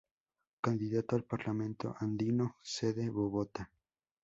Candidato 0.61 1.13
al 1.15 1.25
Parlamento 1.27 1.95
Andino- 1.99 2.55
Sede 2.63 3.07
Bogotá. 3.11 3.69